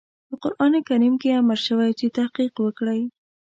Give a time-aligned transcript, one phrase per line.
[0.27, 3.01] په قرآن کريم کې امر شوی چې تحقيق وکړئ.